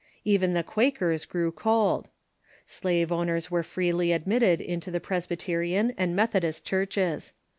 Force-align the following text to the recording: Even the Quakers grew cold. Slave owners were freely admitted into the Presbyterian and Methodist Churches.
Even 0.25 0.53
the 0.53 0.63
Quakers 0.63 1.25
grew 1.25 1.51
cold. 1.51 2.09
Slave 2.65 3.11
owners 3.11 3.51
were 3.51 3.61
freely 3.61 4.11
admitted 4.13 4.59
into 4.59 4.89
the 4.89 4.99
Presbyterian 4.99 5.93
and 5.95 6.15
Methodist 6.15 6.65
Churches. 6.65 7.33